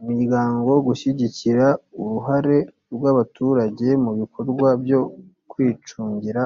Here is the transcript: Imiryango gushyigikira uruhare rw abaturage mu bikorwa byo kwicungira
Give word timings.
Imiryango 0.00 0.70
gushyigikira 0.86 1.66
uruhare 2.02 2.58
rw 2.94 3.02
abaturage 3.12 3.88
mu 4.04 4.10
bikorwa 4.20 4.68
byo 4.82 5.00
kwicungira 5.50 6.42